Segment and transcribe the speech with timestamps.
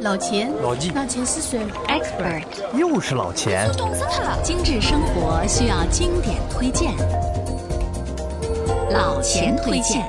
[0.00, 3.68] 老钱，老纪，老钱是谁？Expert，又是老钱。
[3.76, 4.38] 懂死他了！
[4.44, 6.94] 精致生活需要经典推荐，
[8.90, 10.06] 老钱推荐。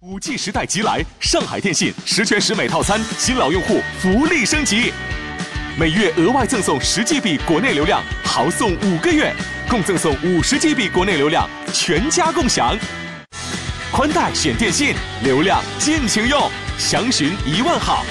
[0.00, 4.94] 五 G 时代即来，上海电信十全十美套餐，新老用户福利升级，
[5.78, 9.30] 每月额外赠送十 GB 国内流量，豪送五个月，
[9.68, 12.74] 共赠送五十 GB 国内流量，全家共享。
[13.92, 18.02] 宽带选电信，流量尽情用，详询一万号。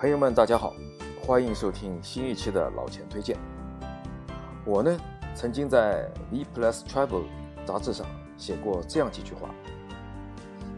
[0.00, 0.76] 朋友们，大家好，
[1.20, 3.36] 欢迎收听新一期的老钱推荐。
[4.64, 4.96] 我呢，
[5.34, 7.24] 曾经在《V Plus Travel》
[7.66, 8.06] 杂志上
[8.36, 9.50] 写过这样几句话：“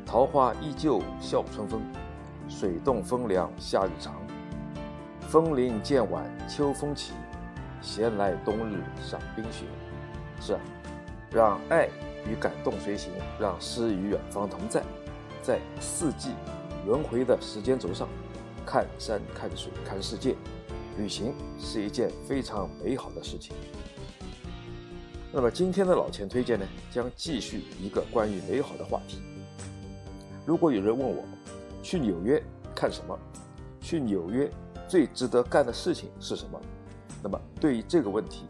[0.06, 1.82] 桃花依旧笑春风，
[2.48, 4.14] 水冻风凉夏日长。
[5.28, 7.12] 风铃渐晚秋风起，
[7.82, 9.66] 闲来冬日赏冰雪。”
[10.40, 10.60] 是啊，
[11.30, 11.90] 让爱
[12.26, 14.82] 与感动随行，让诗与远方同在，
[15.42, 16.30] 在四季
[16.86, 18.08] 轮回的时间轴上。
[18.66, 20.36] 看山看水看世界，
[20.96, 23.54] 旅行是一件非常美好的事情。
[25.32, 29.22] 那么今天的老钱推荐呢，将继续一个关于美好的话题。
[30.44, 31.22] 如果有人问我，
[31.82, 32.42] 去纽约
[32.74, 33.16] 看什么？
[33.80, 34.50] 去纽约
[34.88, 36.60] 最值得干的事情是什么？
[37.22, 38.46] 那么对于这个问题，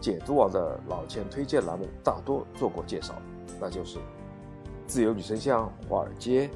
[0.00, 3.14] 解读网的老钱推荐栏目大多做过介绍，
[3.60, 3.98] 那就是
[4.86, 6.48] 自由女神像、华尔街、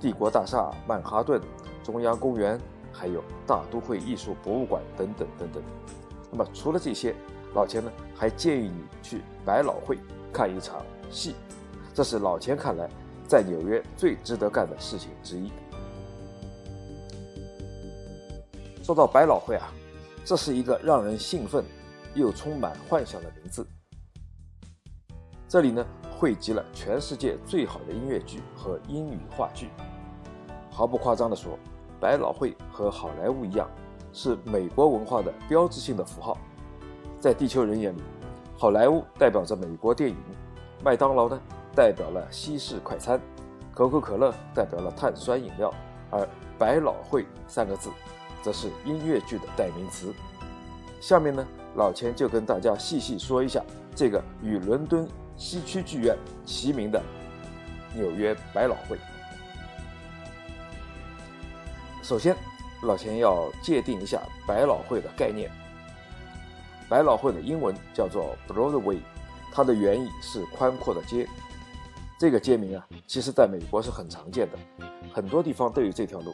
[0.00, 1.40] 帝国大厦、曼哈顿。
[1.88, 2.60] 中央公园，
[2.92, 5.62] 还有大都会艺术博物馆等等等等。
[6.30, 7.14] 那么除了这些，
[7.54, 9.96] 老钱呢还建议你去百老汇
[10.30, 11.34] 看一场戏，
[11.94, 12.86] 这是老钱看来
[13.26, 15.50] 在纽约最值得干的事情之一。
[18.82, 19.72] 说到百老汇啊，
[20.26, 21.64] 这是一个让人兴奋
[22.14, 23.66] 又充满幻想的名字。
[25.48, 25.82] 这里呢
[26.18, 29.70] 汇集了全世界最好的音乐剧和英语话剧，
[30.70, 31.58] 毫不夸张地说。
[32.00, 33.68] 百老汇和好莱坞一样，
[34.12, 36.38] 是美国文化的标志性的符号。
[37.20, 38.00] 在地球人眼里，
[38.56, 40.16] 好莱坞代表着美国电影，
[40.84, 41.40] 麦当劳呢
[41.74, 43.20] 代表了西式快餐，
[43.74, 45.72] 可口可乐代表了碳酸饮料，
[46.10, 47.90] 而百老汇三个字，
[48.42, 50.14] 则是音乐剧的代名词。
[51.00, 53.62] 下面呢，老钱就跟大家细细说一下
[53.94, 57.02] 这个与伦敦西区剧院齐名的
[57.94, 58.96] 纽约百老汇。
[62.08, 62.34] 首先，
[62.84, 65.50] 老钱要界定一下百老汇的概念。
[66.88, 69.00] 百老汇的英文叫做 Broadway，
[69.52, 71.28] 它的原意是宽阔的街。
[72.18, 74.58] 这个街名啊，其实在美国是很常见的，
[75.12, 76.32] 很多地方都有这条路。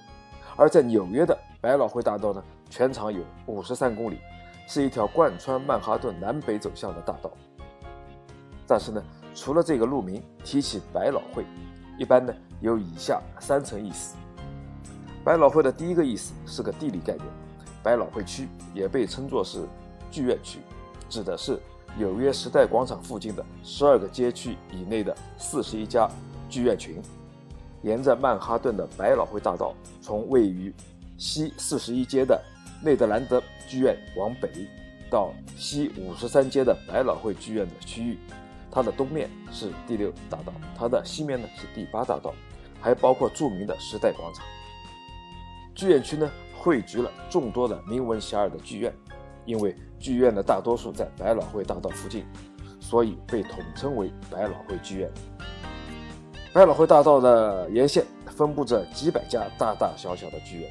[0.54, 4.20] 而在纽约的百老汇大道呢，全长有五十三公里，
[4.68, 7.32] 是一条贯穿曼哈顿南北走向的大道。
[8.64, 9.02] 但是呢，
[9.34, 11.44] 除了这个路名，提起百老汇，
[11.98, 14.14] 一般呢有以下三层意思。
[15.24, 17.24] 百老汇的第一个意思是个地理概念，
[17.82, 19.66] 百老汇区也被称作是
[20.10, 20.58] 剧院区，
[21.08, 21.58] 指的是
[21.96, 26.06] 纽约时代广场附近的十二个街区以内的四十一家
[26.50, 27.00] 剧院群。
[27.80, 30.70] 沿着曼哈顿的百老汇大道，从位于
[31.16, 32.38] 西四十一街的
[32.82, 34.50] 内德兰德剧院往北，
[35.10, 38.18] 到西五十三街的百老汇剧院的区域，
[38.70, 42.34] 它的东面是第六大道，它的西面呢是第八大道，
[42.78, 44.44] 还包括著名的时代广场。
[45.74, 48.94] 剧院区呢，汇聚了众多的名闻遐迩的剧院，
[49.44, 52.24] 因为剧院的大多数在百老汇大道附近，
[52.78, 55.10] 所以被统称为百老汇剧院。
[56.52, 60.70] 百老汇大道的沿线分布着几百家大大小小的剧院，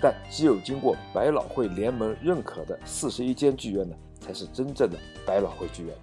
[0.00, 5.94] 但只有经过百老汇联盟认可的四十一间剧院呢，才是真正的百老汇剧院。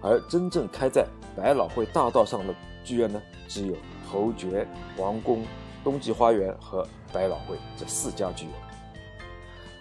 [0.00, 3.76] 而真正开在百老汇大道上的剧院呢，只有
[4.10, 4.66] 侯爵、
[4.96, 5.44] 王宫。
[5.82, 8.54] 冬季花园和百老汇这四家剧院，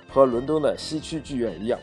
[0.10, 1.80] 和伦敦的西区剧院一样，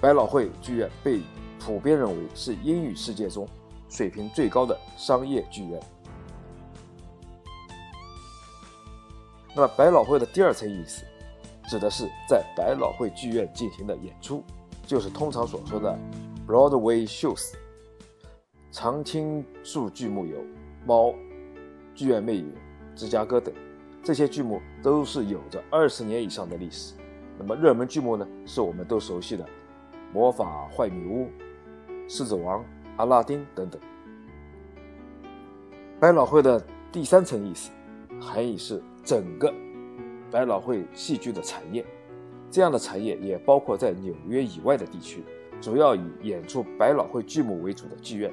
[0.00, 1.20] 百老汇剧院被
[1.60, 3.46] 普遍认为是英语世界中
[3.88, 5.80] 水平最高的商业剧院。
[9.54, 11.04] 那么，百老汇的第二层意思，
[11.68, 14.42] 指的是在百老汇剧院进行的演出，
[14.86, 15.94] 就是通常所说的
[16.46, 17.52] Broadway shows。
[18.70, 20.38] 常青树剧目有
[20.86, 21.08] 《猫》
[21.94, 22.50] 《剧院魅影》。
[22.94, 23.54] 芝加哥等
[24.02, 26.94] 这些剧目都是有着二十年以上的历史。
[27.38, 29.44] 那么热门剧目呢，是我们都熟悉的
[30.12, 31.24] 《魔法坏女巫》
[32.08, 32.60] 《狮子王》
[32.96, 33.80] 《阿拉丁》等等。
[35.98, 37.70] 百老汇的第三层意思，
[38.20, 39.52] 含义是整个
[40.30, 41.84] 百老汇戏剧的产业。
[42.50, 45.24] 这样的产业也包括在纽约以外的地区，
[45.60, 48.30] 主要以演出百老汇剧目为主的剧院。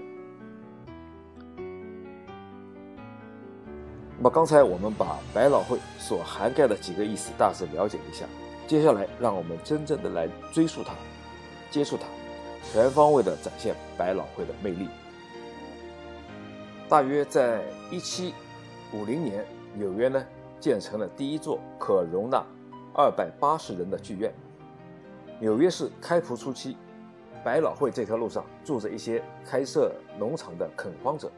[4.22, 8.26] 那么刚才我们把百老汇所涵盖的几个意思大致了解一下，
[8.68, 10.94] 接下来让我们真正的来追溯它，
[11.72, 12.04] 接触它，
[12.70, 14.90] 全方位的展现百老汇的魅力。
[16.90, 18.34] 大约在一七
[18.92, 20.22] 五零年，纽约呢
[20.60, 22.44] 建成了第一座可容纳。
[22.94, 24.34] 二百八十人的剧院。
[25.40, 26.76] 纽约市开埠初期，
[27.42, 31.32] 百老汇这条路上住着一些开设农场的垦荒者。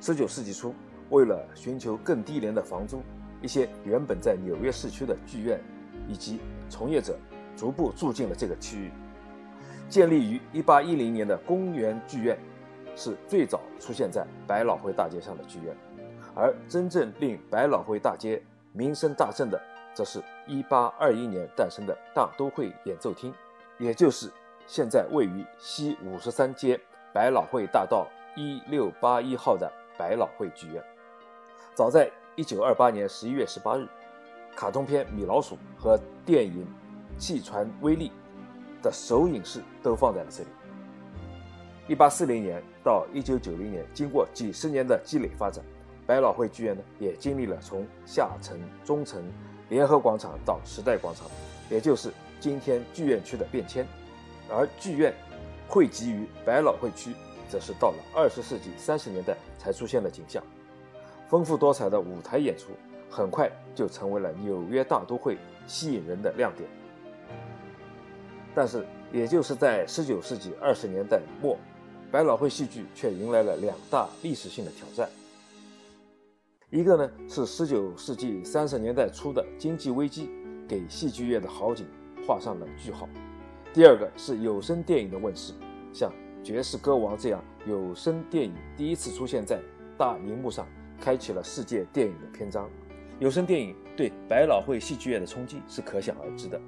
[0.00, 0.72] 十九世纪初，
[1.10, 3.02] 为了寻求更低廉的房租，
[3.42, 5.60] 一些原本在纽约市区的剧院
[6.06, 7.16] 以及从业者
[7.56, 8.90] 逐步住进了这个区域。
[9.88, 12.38] 建立于一八一零年的公园剧院，
[12.94, 15.74] 是最早出现在百老汇大街上的剧院，
[16.34, 19.60] 而真正令百老汇大街名声大振的。
[19.94, 23.34] 则是一八二一年诞生的大都会演奏厅，
[23.78, 24.30] 也就是
[24.64, 26.78] 现在位于西五十三街
[27.12, 28.06] 百老汇大道
[28.36, 29.68] 一六八一号的
[29.98, 30.80] 百老汇剧院。
[31.78, 33.86] 早在一九二八年十一月十八日，
[34.56, 35.96] 卡通片《米老鼠》和
[36.26, 36.66] 电影
[37.20, 38.10] 《气船威力》
[38.82, 40.48] 的首映式都放在了这里。
[41.86, 45.64] 一八四零年到一九九零年，经过几十年的积累发展，
[46.04, 49.22] 百老汇剧院呢也经历了从下层、中层。
[49.68, 51.28] 联合广场到时代广场，
[51.70, 53.86] 也就是今天剧院区的变迁，
[54.50, 55.14] 而剧院
[55.68, 57.14] 汇集于百老汇区，
[57.48, 60.42] 则是到了二十世纪三十年代才出现的景象。
[61.28, 62.72] 丰富多彩的舞台演出，
[63.10, 65.36] 很快就成为了纽约大都会
[65.66, 66.68] 吸引人的亮点。
[68.54, 71.56] 但是，也就是在十九世纪二十年代末，
[72.10, 75.08] 百老汇戏剧却迎来了两大历史性的挑战。
[76.70, 80.30] 一个呢是十九世纪三十年代初的经济危机，
[80.66, 81.86] 给戏剧业的好景
[82.26, 83.08] 画上了句号。
[83.72, 85.52] 第二个是有声电影的问世，
[85.92, 86.10] 像
[86.42, 89.60] 《爵士歌王》这样有声电影第一次出现在
[89.96, 90.66] 大荧幕上，
[91.00, 92.68] 开启了世界电影的篇章。
[93.18, 96.60] 有声电影对百老汇戏剧业的冲击是可想而知的。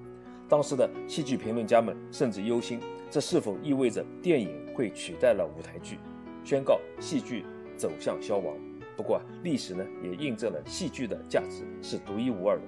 [0.49, 5.99] 当时的戏剧评论家们甚至忧心，这是否意味着电影会取代了舞台剧，
[6.45, 7.45] 宣告戏剧
[7.77, 8.57] 走向消亡。
[8.97, 12.63] 不过，历史呢也印证了戏剧的价值是独一无二的。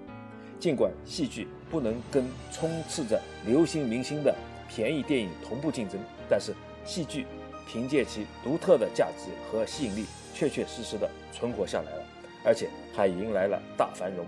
[0.61, 4.33] 尽管戏剧不能跟充斥着流行明星的
[4.69, 6.55] 便宜电影同步竞争，但是
[6.85, 7.27] 戏剧
[7.67, 12.05] 凭借其独特的价值和吸引力，确确实实的存活下来了，
[12.45, 14.27] 而且还迎来了大繁荣。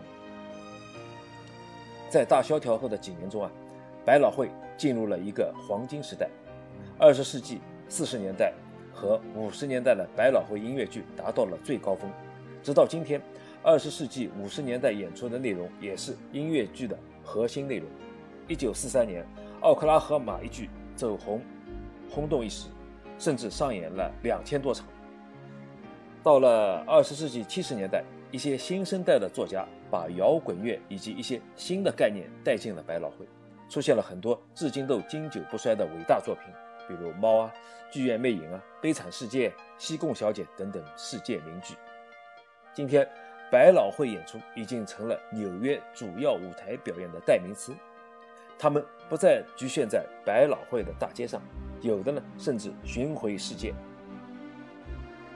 [2.11, 3.51] 在大萧条后的几年中啊，
[4.05, 6.29] 百老汇进入了一个黄金时代。
[6.99, 8.53] 二十世纪四十年代。
[8.97, 12.09] 和五十年代的百老汇音乐剧达到了最高峰，
[12.63, 13.21] 直到今天，
[13.61, 17.89] 二十世纪五十年代演出的内容也是音乐剧的核心内容。
[18.47, 19.23] 一九四三年，
[19.63, 21.43] 《奥克拉荷马》一剧走红，
[22.09, 22.69] 轰动一时，
[23.19, 24.87] 甚至上演了两千多场。
[26.23, 33.27] 到了二十世纪七十年代，一些新生代的作家把摇滚乐以及一些新的概念带进了百老汇，
[33.69, 36.45] 出现了很多至今都经久不衰的伟大作品。
[36.87, 37.53] 比如《猫》啊，
[37.93, 41.75] 《剧院魅影》啊，《悲惨世界》、《西贡小姐》等等世界名剧。
[42.75, 43.09] 今天，
[43.51, 47.73] 百老汇演出已经成了纽约主要舞台表演的代名词。
[48.59, 51.41] 他们不再局限在百老汇的大街上，
[51.85, 53.75] 有的呢甚至巡回世界。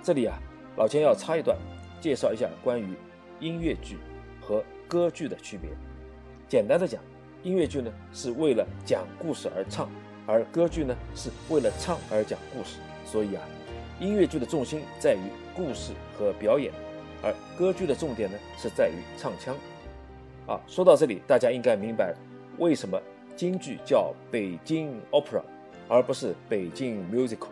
[0.02, 0.38] 这里啊，
[0.76, 1.56] 老钱要插一段，
[2.00, 2.94] 介绍一下关于
[3.38, 3.98] 音乐剧
[4.40, 5.70] 和歌剧的区别。
[6.48, 7.02] 简单的讲，
[7.42, 9.90] 音乐剧呢是为了讲故事而唱。
[10.26, 13.42] 而歌剧呢，是为了唱而讲故事，所以啊，
[13.98, 15.20] 音乐剧的重心在于
[15.54, 16.72] 故事和表演，
[17.22, 19.54] 而歌剧的重点呢是在于唱腔。
[20.46, 22.14] 啊，说到这里，大家应该明白
[22.58, 23.00] 为什么
[23.36, 25.42] 京剧叫北京 Opera，
[25.88, 27.48] 而不是北京 Musical，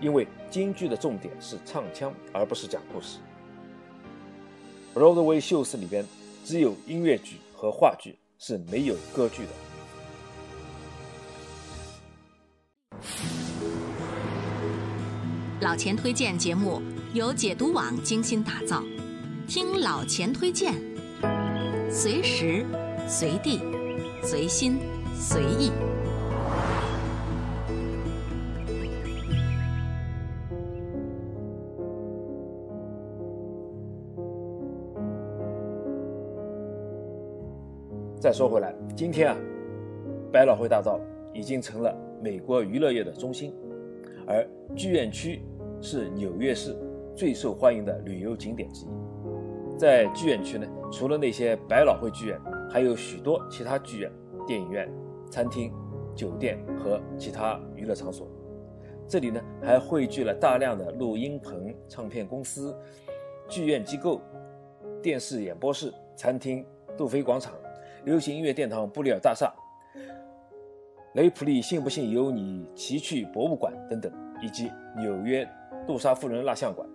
[0.00, 3.18] 因为京剧的重点是唱腔，而不是讲故事。
[4.94, 6.04] Broadway 秀士里边
[6.44, 9.50] 只有音乐剧和话剧，是没有歌剧的。
[15.60, 16.82] 老钱推荐节目
[17.14, 18.82] 由解读网精心打造，
[19.46, 20.74] 听老钱推荐，
[21.90, 22.66] 随时
[23.06, 23.60] 随地
[24.22, 24.78] 随心
[25.14, 25.70] 随意。
[38.22, 39.36] 再说回来，今天啊，
[40.30, 41.00] 百老汇大道
[41.34, 43.52] 已经成了美国娱乐业的中心，
[44.28, 45.42] 而剧院区。
[45.80, 46.76] 是纽约市
[47.12, 48.88] 最受欢迎的旅游景点之一。
[49.76, 52.38] 在剧院区呢，除了那些百老汇剧院，
[52.70, 54.08] 还有许多其他剧院、
[54.46, 54.88] 电影院、
[55.28, 55.72] 餐厅、
[56.14, 58.28] 酒店和其他娱乐场所。
[59.08, 62.72] 这里呢，还汇聚了大量的录音棚、唱片公司、
[63.48, 64.20] 剧院机构、
[65.02, 66.64] 电视演播室、餐厅、
[66.96, 67.54] 杜菲广场、
[68.04, 69.52] 流行音乐殿堂布里尔大厦、
[71.14, 75.48] 雷普利信不信由你奇趣博物馆等等，以及纽约
[75.86, 76.88] 杜莎夫人蜡像馆。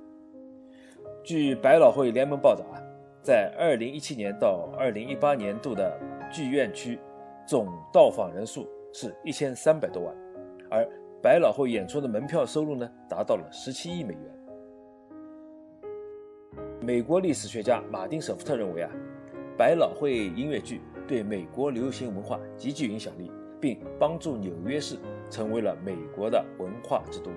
[1.23, 2.83] 据百老汇联盟报道啊，
[3.21, 5.97] 在2017年到2018年度的
[6.29, 6.99] 剧院区
[7.45, 10.13] 总到访人数是一千三百多万，
[10.69, 10.85] 而
[11.21, 14.21] 百老汇演出的门票收入呢，达到了十七亿美元。
[16.81, 18.91] 美国历史学家马丁·舍夫特认为啊，
[19.57, 24.97] 百老汇音乐剧对美国流行文化极具影响力，并帮助纽约市
[25.29, 27.31] 成为了美国的文化之都。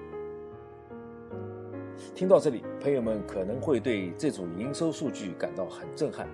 [2.15, 6.27] 听到这里，朋友们可能会对这组营收数据感到很震撼，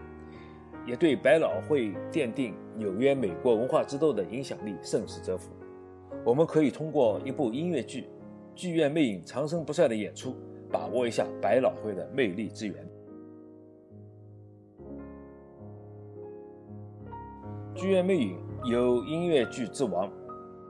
[0.87, 5.50] 也对百老汇奠定纽约美国文化之都的影响力甚是折服。
[6.25, 8.02] 我们可以通过一部音乐剧
[8.55, 10.35] 《剧院魅影》长盛不衰的演出，
[10.71, 12.75] 把握一下百老汇的魅力之源。
[17.76, 20.11] 《剧院魅影》由音乐剧之王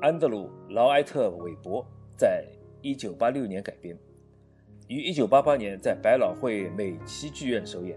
[0.00, 1.86] 安德鲁·劳埃特·韦伯
[2.16, 2.44] 在
[2.82, 3.96] 1986年改编，
[4.88, 7.96] 于1988年在百老汇美琪剧院首演。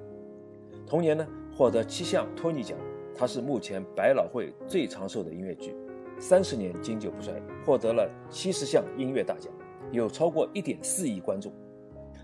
[0.85, 2.77] 同年呢，获得七项托尼奖，
[3.15, 5.75] 它是目前百老汇最长寿的音乐剧。
[6.19, 7.33] 三十年经久不衰，
[7.65, 9.51] 获得了七十项音乐大奖，
[9.91, 11.51] 有超过一点四亿观众。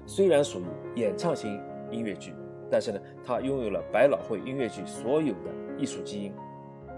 [0.05, 2.31] 虽然属于演唱型音乐剧，
[2.69, 6.31] 但是呢，它拥有了百老汇音乐剧所有的艺术基因，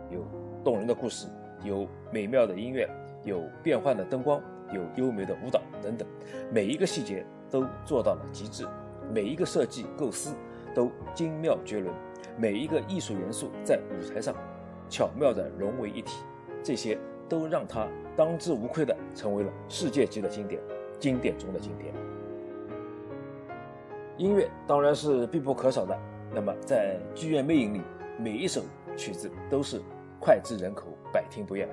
[0.10, 0.26] 有
[0.64, 1.28] 动人的故事，
[1.64, 2.90] 有美妙的音乐，
[3.24, 4.42] 有变幻的灯光，
[4.74, 6.08] 有优美的舞蹈等等，
[6.52, 8.66] 每一个细节都做到了极致，
[9.14, 10.36] 每一个设计构思
[10.74, 11.94] 都精妙绝伦，
[12.38, 14.36] 每一个艺术元素在舞台上
[14.90, 16.24] 巧妙地融为一体。
[16.64, 16.98] 这些
[17.30, 20.62] 都让他当之无愧地成为了世界级的经典，
[21.00, 21.94] 经典中的经典。
[24.18, 25.98] 音乐当然是必不可少的。
[26.34, 27.82] 那么在《剧院魅影》里，
[28.18, 28.64] 每一首
[28.98, 29.80] 曲子都是
[30.20, 31.68] 脍炙人口，百听不厌。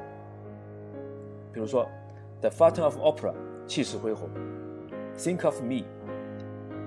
[1.52, 1.84] 比如说，
[2.40, 3.32] 《The Fountain of Opera》
[3.66, 4.28] 气势恢宏，
[5.18, 5.74] 《Think of Me》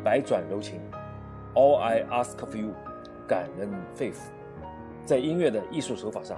[0.04, 0.80] 百转柔情，
[1.58, 2.68] 《All I Ask of You》
[3.28, 4.18] 感人肺腑。
[5.06, 6.38] 在音乐的艺术手法上，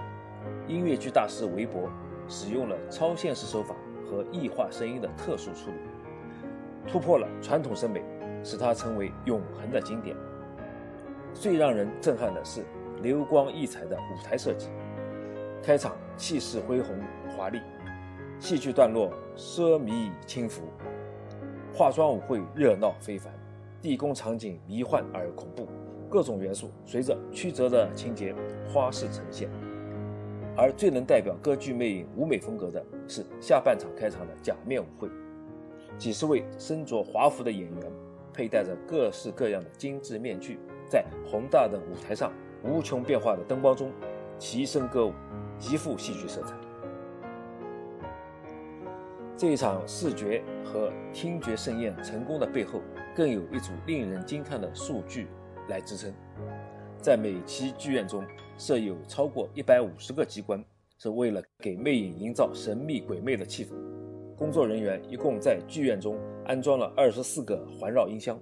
[0.67, 1.89] 音乐剧大师韦伯
[2.27, 8.03] 使用了超现实手法和异化声音的特殊处理，突破了传统审美，
[8.43, 10.15] 使它成为永恒的经典。
[11.33, 12.63] 最让人震撼的是
[13.01, 14.69] 流光溢彩的舞台设计，
[15.61, 16.95] 开场气势恢宏
[17.35, 17.59] 华丽，
[18.39, 20.63] 戏剧段落奢靡轻浮，
[21.73, 23.33] 化妆舞会热闹非凡，
[23.81, 25.67] 地宫场景迷幻而恐怖，
[26.09, 28.33] 各种元素随着曲折的情节
[28.67, 29.49] 花式呈现。
[30.55, 35.09] 而最能代表歌剧魅影舞美风格的是下半场开场的假面舞会，
[35.97, 37.91] 几十位身着华服的演员，
[38.33, 40.57] 佩戴着各式各样的精致面具，
[40.89, 42.31] 在宏大的舞台上
[42.63, 43.91] 无穷变化的灯光中
[44.37, 45.13] 齐声歌舞，
[45.59, 46.55] 极富戏剧色彩。
[49.37, 52.81] 这一场视觉和听觉盛宴成功的背后，
[53.15, 55.27] 更有一组令人惊叹的数据
[55.67, 56.11] 来支撑。
[57.01, 58.25] 在每期剧院中
[58.57, 60.61] 设有超过一百五十个机关，
[60.97, 63.69] 是为了给魅影营造神秘鬼魅的气氛。
[64.35, 68.37] 工作人员一共在剧院中安装了二十四个环绕音箱，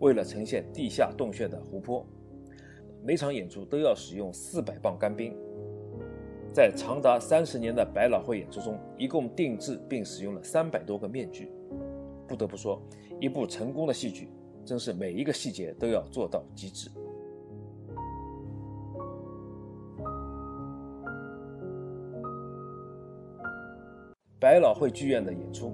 [0.00, 2.04] 为了呈现地下洞穴的湖泊，
[3.04, 5.36] 每场演出都要使用四百磅干冰。
[6.54, 11.50] 在长达三十年的百老汇演出中，一共定制并使用了三百多个面具。
[12.28, 12.80] 不得不说，
[13.20, 14.28] 一部成功的戏剧，
[14.64, 16.88] 真是每一个细节都要做到极致。
[24.38, 25.72] 百老汇剧院的演出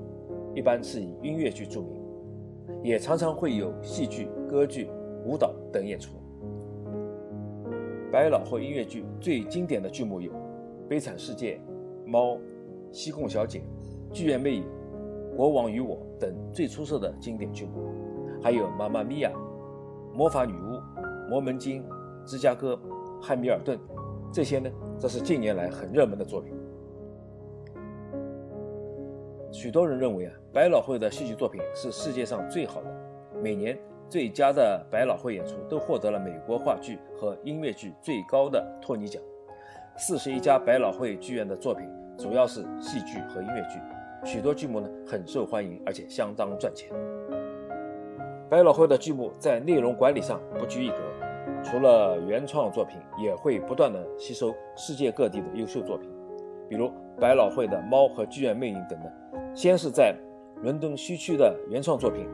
[0.54, 2.02] 一般是以音乐剧著名，
[2.82, 4.88] 也常常会有戏剧、歌剧、
[5.26, 6.12] 舞蹈等演出。
[8.10, 10.32] 百老汇音乐剧最经典的剧目有
[10.90, 11.54] 《悲惨世界》
[12.10, 12.32] 《猫》
[12.90, 13.60] 《西贡小姐》
[14.12, 14.64] 《剧院魅影》
[15.36, 17.94] 《国王与我》等最出色的经典剧目，
[18.42, 19.30] 还有《妈妈咪呀》
[20.16, 20.56] 《魔法女巫》
[21.28, 21.84] 《魔门经》
[22.24, 22.74] 《芝加哥》
[23.22, 23.78] 《汉密尔顿》，
[24.32, 24.68] 这些呢，
[24.98, 26.52] 这是近年来很热门的作品。
[29.52, 32.92] 许多人认为啊，百老汇的戏剧作品是世界上最好的。
[33.40, 33.78] 每年
[34.08, 39.22] 最佳的百老汇演出都获得了美国话剧和音乐剧最高的托尼奖。
[40.02, 43.78] 四十一家百老汇剧院的作品主要是戏剧和音乐剧，
[44.24, 46.90] 许多剧目呢很受欢迎，而且相当赚钱。
[48.48, 50.96] 百老汇的剧目在内容管理上不拘一格，
[51.62, 56.08] 除了原创作品，也会不断的吸收世界各地的优秀作品，
[56.66, 56.90] 比如
[57.20, 59.12] 百老汇的《猫》和《剧院魅影》等等，
[59.54, 60.16] 先是在
[60.62, 62.26] 伦敦西区的原创作品，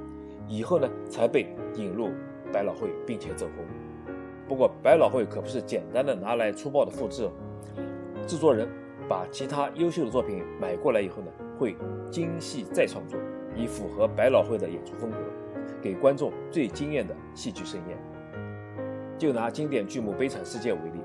[0.47, 2.11] 以后呢才被引入
[2.53, 3.65] 百老汇，并且走红。
[4.49, 7.33] 不过百老汇可不是简单的拿来粗暴的复制哦，
[8.27, 8.69] 制作人
[9.09, 11.77] 把其他优秀的作品买过来以后呢，会
[12.11, 13.19] 精细再创作，
[13.55, 15.19] 以符合百老汇的演出风格。
[15.83, 17.97] 给观众最惊艳的戏剧盛宴。
[19.17, 21.01] 就拿经典剧目《悲惨世界》为例，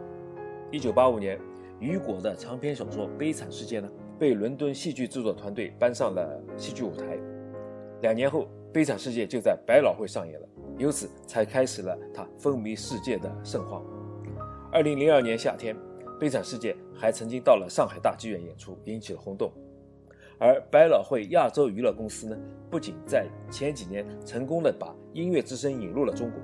[0.72, 1.40] 一九八五年，
[1.80, 7.18] 雨果的长篇小说《悲惨世界》呢，被伦敦戏剧制作团队搬上了戏剧舞台。
[8.02, 8.44] 两年后，
[8.74, 13.84] 《悲惨世界》就在百老汇上演了，由此才开始了它风靡世界的盛况。
[14.72, 15.76] 二零零二年夏天，
[16.22, 19.52] 《悲惨世界》还曾经到了上海大剧院演出，引起了轰动。
[20.38, 22.38] 而百老汇亚洲娱乐公司呢，
[22.70, 26.40] 不仅在前几年成功的把《音乐之声》引入了中国，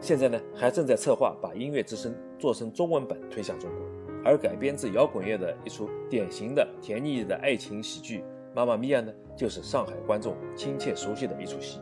[0.00, 3.80] 现在呢还正在策划把《音乐之声》做成中文版推向中国。
[4.24, 8.20] 而改编自摇滚乐的一出典型的甜腻的爱情喜剧
[8.54, 11.80] 《妈妈咪呀》呢，就是上海观众亲切熟悉的一出戏。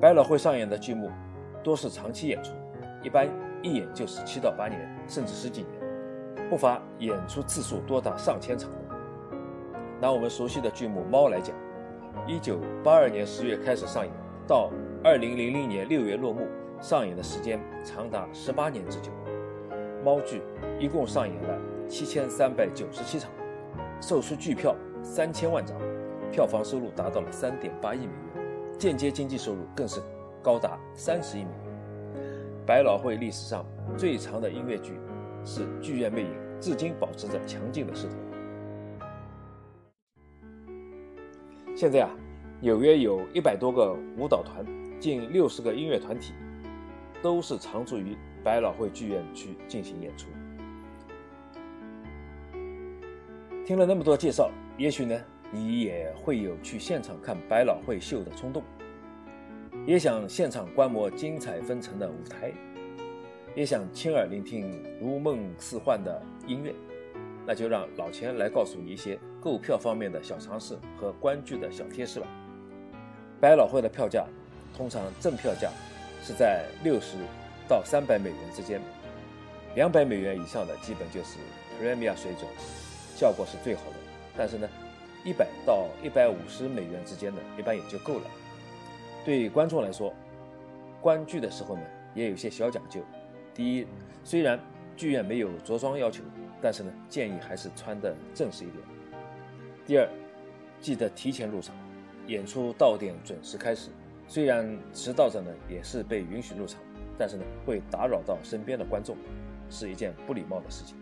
[0.00, 1.08] 百老汇上演的剧目
[1.62, 2.52] 多是长期演出，
[3.02, 3.28] 一般
[3.62, 6.48] 一演就是七到八年，甚至十几年。
[6.50, 8.76] 不乏演出次数多达上千场的。
[10.00, 11.54] 拿我们熟悉的剧目《猫》来讲，
[12.26, 14.12] 一九八二年十月开始上演，
[14.46, 14.70] 到
[15.02, 16.46] 二零零零年六月落幕，
[16.80, 19.10] 上演的时间长达十八年之久。
[20.04, 20.42] 猫剧
[20.80, 23.30] 一共上演了七千三百九十七场，
[24.00, 25.78] 售出剧票三千万张，
[26.30, 30.02] 票房收入达到了三点八亿美元，间接经济收入更是
[30.42, 31.72] 高达三十亿美元。
[32.66, 33.64] 百老汇历史上
[33.96, 34.98] 最长的音乐剧。
[35.44, 36.28] 是《剧院魅影》，
[36.60, 38.14] 至今保持着强劲的势头。
[41.74, 42.10] 现在啊，
[42.60, 44.64] 纽约有一百多个舞蹈团，
[45.00, 46.32] 近六十个音乐团体，
[47.20, 50.28] 都是常驻于百老汇剧院区进行演出。
[53.66, 58.62] 听了那么多介绍，也许呢，你也会有去现场看百老汇秀的冲动，
[59.84, 62.52] 也想现场观摩精彩纷呈的舞台。
[63.54, 66.72] 也想亲耳聆听如梦似幻的音乐，
[67.46, 72.26] 那就让老钱来告诉你一些购票方面的小常识和观剧的小贴士吧。
[73.40, 74.24] 百老汇的票价
[74.74, 75.70] 通常正票价
[76.22, 77.18] 是在六十
[77.68, 78.80] 到三百美元之间，
[79.74, 81.38] 两百美元以上的基本就是
[81.78, 82.48] Premier 水准，
[83.16, 83.96] 效果是最好的。
[84.34, 84.66] 但是呢，
[85.24, 88.30] 一百到一百五十美元之间的一般也就够了。
[89.24, 90.12] 对观众来说，
[91.00, 91.82] 观剧的时候呢，
[92.14, 93.00] 也有些小讲究。
[93.54, 93.86] 第一，
[94.24, 94.58] 虽然
[94.96, 96.22] 剧院没有着装要求，
[96.60, 98.82] 但是呢，建议还是穿的正式一点。
[99.86, 100.08] 第二，
[100.80, 101.76] 记得提前入场，
[102.26, 103.90] 演出到点准时开始。
[104.26, 106.80] 虽然迟到者呢也是被允许入场，
[107.18, 109.16] 但是呢会打扰到身边的观众，
[109.68, 110.96] 是一件不礼貌的事情。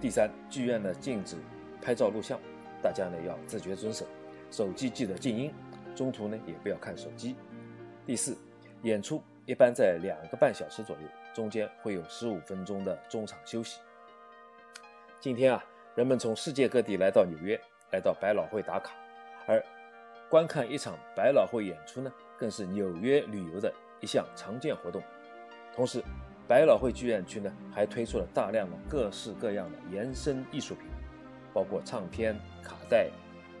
[0.00, 1.36] 第三，剧院呢禁止
[1.80, 2.38] 拍照录像，
[2.82, 4.04] 大家呢要自觉遵守，
[4.50, 5.50] 手机记得静音，
[5.94, 7.36] 中途呢也不要看手机。
[8.06, 8.36] 第四，
[8.82, 11.02] 演出一般在两个半小时左右。
[11.34, 13.80] 中间会有十五分钟的中场休息。
[15.18, 15.64] 今天啊，
[15.96, 18.92] 人们从世界各地来到纽约，来到百老汇打卡，
[19.48, 19.60] 而
[20.30, 25.02] 观看一场百老汇演出呢，更是纽约旅游的一项常见活动。
[25.74, 26.00] 同时，
[26.46, 30.84] 百老汇剧院区呢还推出了大量的各式各样的延伸艺术品，
[31.52, 33.10] 包括唱片、卡带、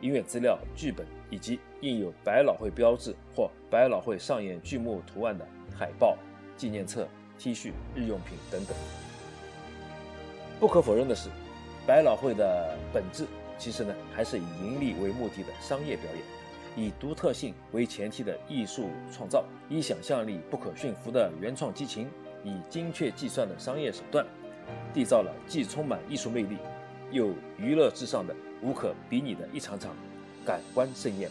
[0.00, 5.44] 音乐资料、剧本，以及印有百老汇标志或百老汇上演剧目图案的
[5.76, 6.16] 海报、
[6.56, 7.08] 纪念册。
[7.36, 8.76] T 恤、日用品等等。
[10.60, 11.28] 不可否认的是，
[11.84, 13.26] 百老汇的本质
[13.58, 22.08] 其实呢还是以盈利为目的的商业表演，以独特性为前提的艺术创造，以想象力不可驯服的原创激情，
[22.44, 24.24] 以精确计算的商业手段，
[24.94, 26.58] 缔造了既充满艺术魅力，
[27.10, 29.90] 又娱乐至上的无可比拟的一场场
[30.44, 31.30] 感官盛宴。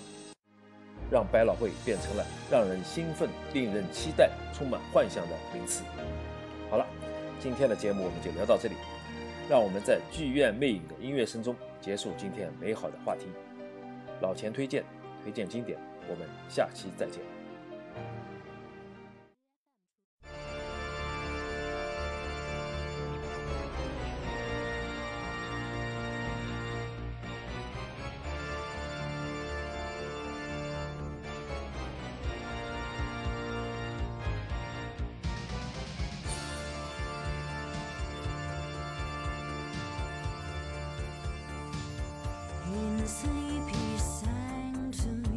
[1.11, 5.83] 让百老汇变成了让人兴奋、令人期待、充满幻想的名词。
[6.71, 6.87] 好了，
[7.39, 8.75] 今天的节目我们就聊到这里，
[9.49, 13.27] 让我们在剧院魅影的音乐声中结束今天美好的话题。
[14.21, 14.83] 老钱推荐，
[15.23, 15.77] 推荐经典，
[16.09, 17.32] 我们下期再见。
[43.03, 45.32] and sleepy sanctum.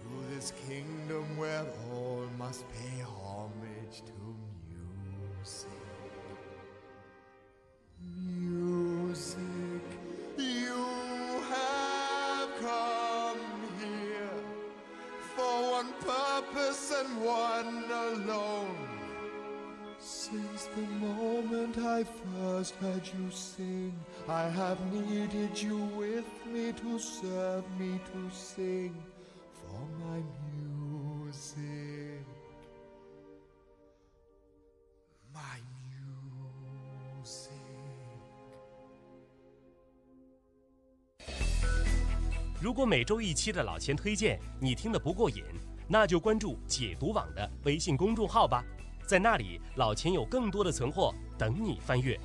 [0.00, 4.12] to this kingdom where all must pay homage to
[4.70, 5.68] music.
[8.26, 9.82] Music,
[10.38, 10.86] you
[11.50, 13.40] have come
[13.78, 14.40] here
[15.36, 18.88] for one purpose and one alone.
[19.98, 23.92] Since the moment I first heard you sing,
[24.28, 28.92] I have needed you with me to serve me to sing
[29.54, 32.26] for my music.
[35.32, 35.60] My
[37.22, 37.52] music.
[42.60, 45.42] 如果每周一期的老钱推荐你听得不过瘾，
[45.88, 48.62] 那就关注解读网的微信公众号吧。
[49.06, 52.20] 在那里，老钱有更多的存货等你翻阅。